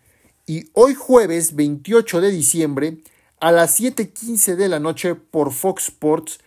[0.45, 3.03] Y hoy jueves 28 de diciembre
[3.39, 6.39] a las 7:15 de la noche por Fox Sports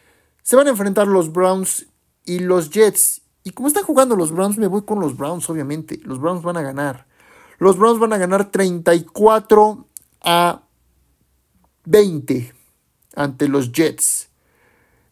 [0.42, 1.87] se van a enfrentar los Browns
[2.24, 3.22] y los Jets.
[3.42, 6.00] Y como están jugando los Browns, me voy con los Browns, obviamente.
[6.02, 7.06] Los Browns van a ganar.
[7.59, 9.87] Los Browns van a ganar 34
[10.22, 10.62] a
[11.85, 12.54] 20
[13.14, 14.29] ante los Jets.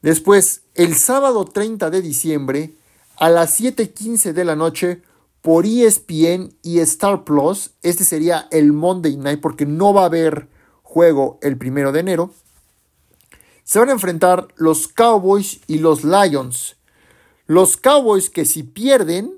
[0.02, 2.74] Después, el sábado 30 de diciembre,
[3.16, 5.02] a las 7:15 de la noche,
[5.42, 10.48] por ESPN y Star Plus, este sería el Monday Night porque no va a haber
[10.82, 12.32] juego el primero de enero,
[13.64, 16.76] se van a enfrentar los Cowboys y los Lions.
[17.46, 19.34] Los Cowboys que si pierden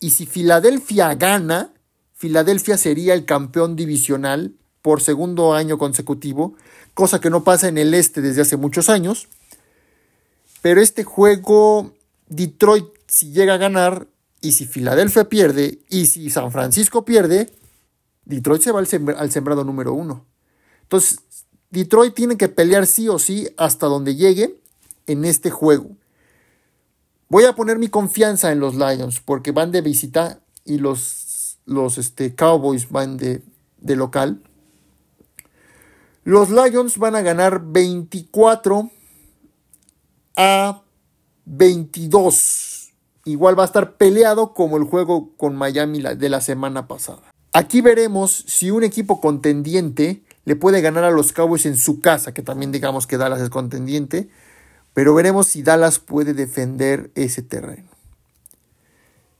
[0.00, 1.74] y si Filadelfia gana,
[2.14, 6.54] Filadelfia sería el campeón divisional por segundo año consecutivo,
[6.94, 9.28] cosa que no pasa en el este desde hace muchos años.
[10.68, 11.94] Pero este juego,
[12.28, 14.06] Detroit si llega a ganar
[14.42, 17.50] y si Filadelfia pierde y si San Francisco pierde,
[18.26, 20.26] Detroit se va al, sembrado número uno.
[20.82, 21.20] Entonces,
[21.70, 24.60] Detroit tiene que pelear sí o sí hasta donde llegue
[25.06, 25.88] en este juego.
[27.30, 31.96] Voy a poner mi confianza en los Lions porque van de visita y los, los
[31.96, 33.40] este, Cowboys van de,
[33.78, 34.42] de local.
[36.24, 38.90] Los Lions van a ganar 24
[40.38, 40.82] a
[41.44, 42.92] 22.
[43.24, 47.22] Igual va a estar peleado como el juego con Miami de la semana pasada.
[47.52, 52.32] Aquí veremos si un equipo contendiente le puede ganar a los Cowboys en su casa,
[52.32, 54.30] que también digamos que Dallas es contendiente,
[54.94, 57.90] pero veremos si Dallas puede defender ese terreno.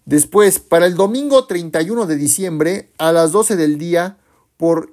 [0.05, 4.19] Después, para el domingo 31 de diciembre, a las 12 del día,
[4.57, 4.93] por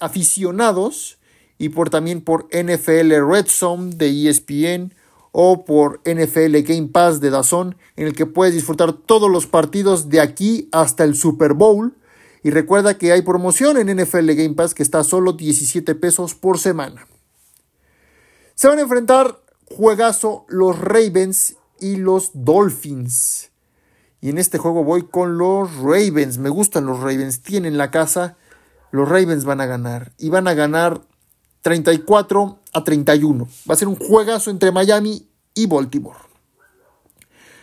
[0.00, 1.18] aficionados
[1.58, 4.92] y por también por NFL Red Zone de ESPN
[5.38, 10.08] o por NFL Game Pass de Dazón, en el que puedes disfrutar todos los partidos
[10.08, 11.94] de aquí hasta el Super Bowl
[12.42, 16.34] y recuerda que hay promoción en NFL Game Pass que está a solo 17 pesos
[16.34, 17.06] por semana.
[18.54, 23.50] Se van a enfrentar juegazo los Ravens y los Dolphins.
[24.22, 26.38] Y en este juego voy con los Ravens.
[26.38, 27.42] Me gustan los Ravens.
[27.42, 28.38] Tienen la casa.
[28.90, 30.12] Los Ravens van a ganar.
[30.16, 31.02] Y van a ganar
[31.60, 33.48] 34 a 31.
[33.68, 36.18] Va a ser un juegazo entre Miami y Baltimore.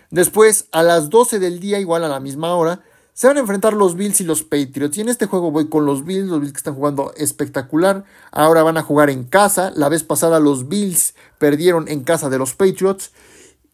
[0.09, 2.81] Después, a las 12 del día, igual a la misma hora,
[3.13, 4.97] se van a enfrentar los Bills y los Patriots.
[4.97, 8.03] Y en este juego voy con los Bills, los Bills que están jugando espectacular.
[8.31, 9.71] Ahora van a jugar en casa.
[9.75, 13.11] La vez pasada los Bills perdieron en casa de los Patriots.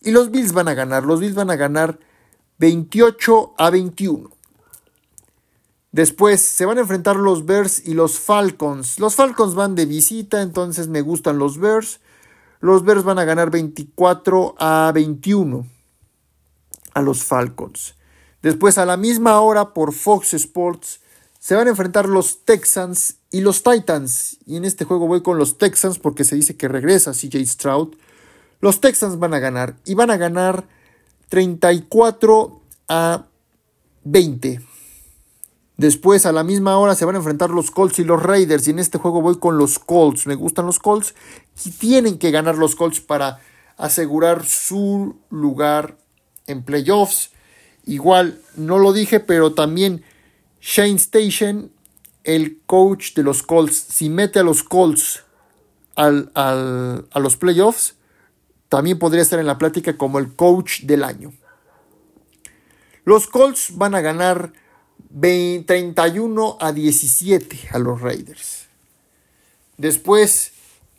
[0.01, 1.05] Y los Bills van a ganar.
[1.05, 1.99] Los Bills van a ganar
[2.57, 4.29] 28 a 21.
[5.91, 8.99] Después se van a enfrentar los Bears y los Falcons.
[8.99, 11.99] Los Falcons van de visita, entonces me gustan los Bears.
[12.59, 15.65] Los Bears van a ganar 24 a 21
[16.93, 17.95] a los Falcons.
[18.41, 21.01] Después a la misma hora por Fox Sports
[21.39, 24.37] se van a enfrentar los Texans y los Titans.
[24.45, 27.95] Y en este juego voy con los Texans porque se dice que regresa CJ Stroud.
[28.61, 30.67] Los Texans van a ganar y van a ganar
[31.29, 33.25] 34 a
[34.03, 34.68] 20.
[35.79, 38.67] Después a la misma hora se van a enfrentar los Colts y los Raiders.
[38.67, 40.27] Y en este juego voy con los Colts.
[40.27, 41.15] Me gustan los Colts.
[41.63, 43.39] Y tienen que ganar los Colts para
[43.77, 45.95] asegurar su lugar
[46.47, 47.31] en playoffs.
[47.85, 50.03] Igual, no lo dije, pero también
[50.59, 51.71] Shane Station,
[52.25, 55.23] el coach de los Colts, si mete a los Colts
[55.95, 57.95] al, a los playoffs,
[58.67, 61.31] también podría estar en la plática como el coach del año.
[63.05, 64.51] Los Colts van a ganar
[65.17, 68.67] 31 a 17 a los Raiders.
[69.77, 70.51] Después,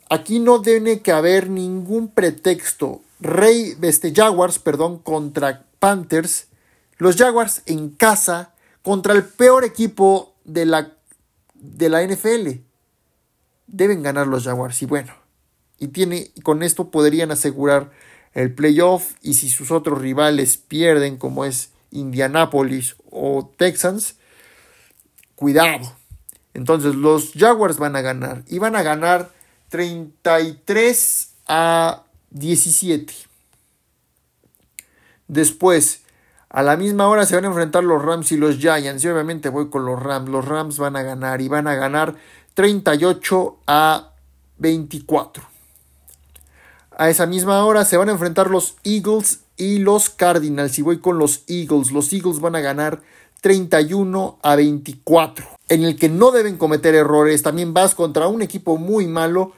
[0.09, 3.01] aquí no tiene que haber ningún pretexto.
[3.19, 6.47] Rey, este, Jaguars, perdón, contra Panthers.
[6.97, 10.93] Los Jaguars en casa contra el peor equipo de la,
[11.53, 12.61] de la NFL.
[13.67, 14.81] Deben ganar los Jaguars.
[14.81, 15.13] Y bueno,
[15.79, 17.91] y tiene, con esto podrían asegurar
[18.33, 19.13] el playoff.
[19.21, 24.15] Y si sus otros rivales pierden, como es Indianapolis o Texans,
[25.35, 25.93] cuidado.
[26.53, 29.29] Entonces los Jaguars van a ganar y van a ganar
[29.69, 33.13] 33 a 17.
[35.27, 36.01] Después,
[36.49, 39.03] a la misma hora se van a enfrentar los Rams y los Giants.
[39.03, 40.29] Y obviamente voy con los Rams.
[40.29, 42.15] Los Rams van a ganar y van a ganar
[42.53, 44.11] 38 a
[44.57, 45.43] 24.
[46.97, 50.79] A esa misma hora se van a enfrentar los Eagles y los Cardinals.
[50.79, 51.91] Y voy con los Eagles.
[51.91, 53.03] Los Eagles van a ganar
[53.41, 55.47] 31 a 24.
[55.69, 57.43] En el que no deben cometer errores.
[57.43, 59.53] También vas contra un equipo muy malo.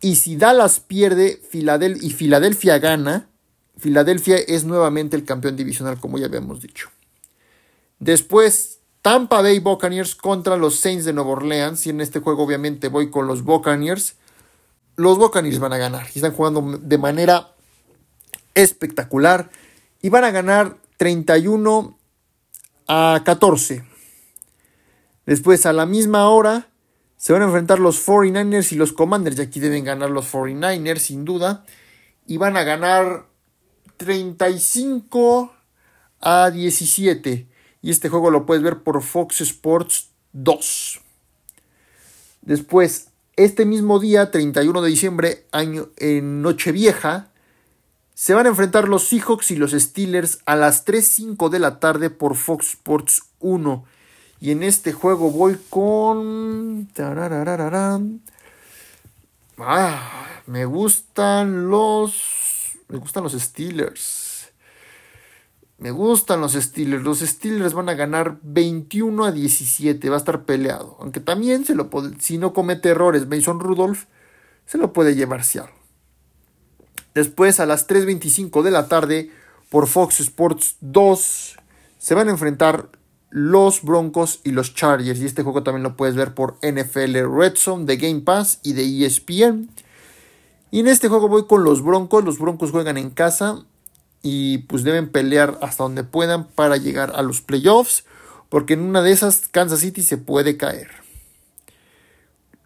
[0.00, 3.28] Y si Dallas pierde y Filadelfia gana,
[3.76, 6.88] Filadelfia es nuevamente el campeón divisional, como ya habíamos dicho.
[8.00, 11.86] Después, Tampa Bay Buccaneers contra los Saints de Nueva Orleans.
[11.86, 14.16] Y en este juego, obviamente, voy con los Buccaneers.
[14.96, 16.06] Los Buccaneers van a ganar.
[16.12, 17.54] Y están jugando de manera
[18.62, 19.50] espectacular
[20.02, 21.96] y van a ganar 31
[22.88, 23.84] a 14.
[25.26, 26.68] Después a la misma hora
[27.16, 30.98] se van a enfrentar los 49ers y los Commanders y aquí deben ganar los 49ers
[30.98, 31.64] sin duda
[32.26, 33.26] y van a ganar
[33.96, 35.52] 35
[36.20, 37.48] a 17
[37.82, 41.00] y este juego lo puedes ver por Fox Sports 2.
[42.42, 47.27] Después, este mismo día, 31 de diciembre, año en Nochevieja,
[48.18, 52.10] se van a enfrentar los Seahawks y los Steelers a las 3.05 de la tarde
[52.10, 53.84] por Fox Sports 1.
[54.40, 56.88] Y en este juego voy con...
[59.58, 62.72] Ah, me gustan los...
[62.88, 64.50] Me gustan los Steelers.
[65.78, 67.04] Me gustan los Steelers.
[67.04, 70.10] Los Steelers van a ganar 21 a 17.
[70.10, 70.96] Va a estar peleado.
[70.98, 74.06] Aunque también se lo puede, si no comete errores Mason Rudolph,
[74.66, 75.77] se lo puede llevar Seattle.
[77.14, 79.30] Después a las 3.25 de la tarde
[79.70, 81.56] por Fox Sports 2
[81.98, 82.90] se van a enfrentar
[83.30, 85.20] los Broncos y los Chargers.
[85.20, 88.72] Y este juego también lo puedes ver por NFL Red Zone de Game Pass y
[88.72, 89.68] de ESPN.
[90.70, 92.24] Y en este juego voy con los Broncos.
[92.24, 93.64] Los Broncos juegan en casa
[94.22, 98.04] y pues deben pelear hasta donde puedan para llegar a los playoffs.
[98.48, 100.88] Porque en una de esas Kansas City se puede caer.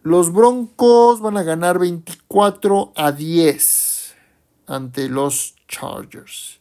[0.03, 3.92] Los Broncos van a ganar 24 a 10
[4.67, 6.61] ante los Chargers.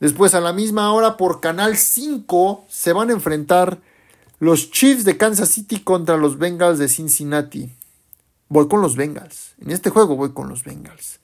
[0.00, 3.80] Después a la misma hora por Canal 5 se van a enfrentar
[4.38, 7.70] los Chiefs de Kansas City contra los Bengals de Cincinnati.
[8.48, 9.54] Voy con los Bengals.
[9.58, 11.20] En este juego voy con los Bengals.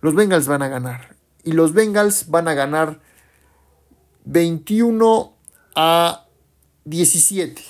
[0.00, 1.16] Los Bengals van a ganar.
[1.42, 3.00] Y los Bengals van a ganar
[4.26, 5.34] 21
[5.74, 6.26] a
[6.84, 7.62] 17.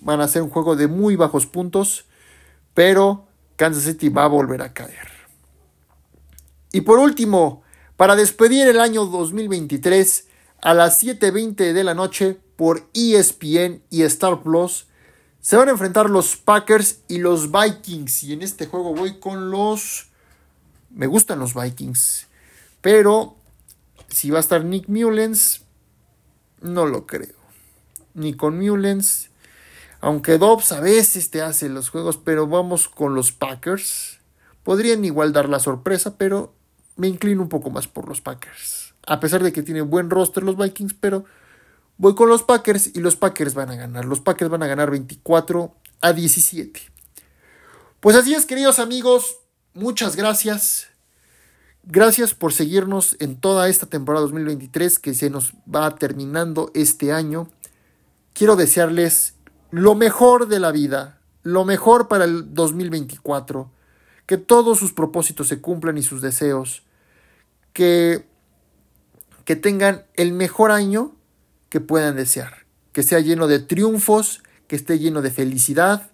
[0.00, 2.06] Van a ser un juego de muy bajos puntos.
[2.74, 3.26] Pero
[3.56, 5.17] Kansas City va a volver a caer.
[6.72, 7.62] Y por último,
[7.96, 10.26] para despedir el año 2023,
[10.60, 14.86] a las 7.20 de la noche por ESPN y Star Plus,
[15.40, 18.24] se van a enfrentar los Packers y los Vikings.
[18.24, 20.08] Y en este juego voy con los...
[20.90, 22.26] Me gustan los Vikings.
[22.80, 23.36] Pero
[24.08, 25.62] si va a estar Nick Mullens,
[26.60, 27.34] no lo creo.
[28.14, 29.30] Ni con Mullens.
[30.00, 34.18] Aunque Dobbs a veces te hace los juegos, pero vamos con los Packers.
[34.64, 36.54] Podrían igual dar la sorpresa, pero
[36.98, 38.92] me inclino un poco más por los Packers.
[39.06, 41.24] A pesar de que tienen buen roster los Vikings, pero
[41.96, 44.04] voy con los Packers y los Packers van a ganar.
[44.04, 46.80] Los Packers van a ganar 24 a 17.
[48.00, 49.38] Pues así es, queridos amigos,
[49.74, 50.88] muchas gracias.
[51.84, 57.48] Gracias por seguirnos en toda esta temporada 2023 que se nos va terminando este año.
[58.34, 59.34] Quiero desearles
[59.70, 63.70] lo mejor de la vida, lo mejor para el 2024,
[64.26, 66.82] que todos sus propósitos se cumplan y sus deseos
[67.72, 68.26] que,
[69.44, 71.16] que tengan el mejor año
[71.68, 76.10] que puedan desear, que sea lleno de triunfos, que esté lleno de felicidad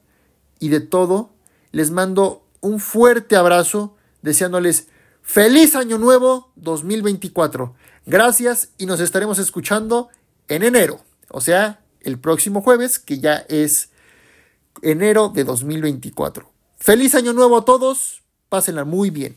[0.59, 1.31] y de todo.
[1.73, 4.89] Les mando un fuerte abrazo deseándoles
[5.23, 7.75] feliz año nuevo 2024.
[8.07, 10.09] Gracias y nos estaremos escuchando
[10.49, 11.01] en enero,
[11.31, 13.91] o sea, el próximo jueves, que ya es
[14.83, 16.51] enero de 2024.
[16.77, 19.37] Feliz año nuevo a todos, pásenla muy bien.